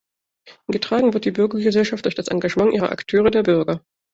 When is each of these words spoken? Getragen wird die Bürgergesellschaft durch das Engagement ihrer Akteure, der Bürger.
Getragen 0.67 1.13
wird 1.13 1.25
die 1.25 1.29
Bürgergesellschaft 1.31 2.05
durch 2.05 2.15
das 2.15 2.27
Engagement 2.29 2.73
ihrer 2.73 2.91
Akteure, 2.91 3.29
der 3.29 3.43
Bürger. 3.43 3.85